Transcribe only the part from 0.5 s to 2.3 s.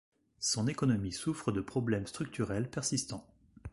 économie souffre de problèmes